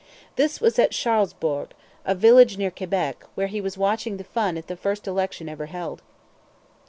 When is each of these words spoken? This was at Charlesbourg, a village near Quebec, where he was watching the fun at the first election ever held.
This 0.35 0.59
was 0.59 0.79
at 0.79 0.93
Charlesbourg, 0.95 1.73
a 2.05 2.15
village 2.15 2.57
near 2.57 2.71
Quebec, 2.71 3.23
where 3.35 3.45
he 3.45 3.61
was 3.61 3.77
watching 3.77 4.17
the 4.17 4.23
fun 4.23 4.57
at 4.57 4.65
the 4.65 4.75
first 4.75 5.05
election 5.05 5.47
ever 5.47 5.67
held. 5.67 6.01